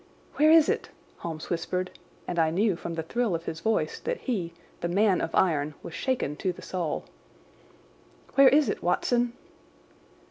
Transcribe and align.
"Where 0.37 0.49
is 0.49 0.67
it?" 0.67 0.89
Holmes 1.17 1.51
whispered; 1.51 1.91
and 2.27 2.39
I 2.39 2.49
knew 2.49 2.75
from 2.75 2.95
the 2.95 3.03
thrill 3.03 3.35
of 3.35 3.45
his 3.45 3.59
voice 3.59 3.99
that 3.99 4.21
he, 4.21 4.51
the 4.79 4.87
man 4.87 5.21
of 5.21 5.29
iron, 5.35 5.75
was 5.83 5.93
shaken 5.93 6.35
to 6.37 6.51
the 6.51 6.63
soul. 6.63 7.05
"Where 8.33 8.49
is 8.49 8.67
it, 8.67 8.81
Watson?" 8.81 9.33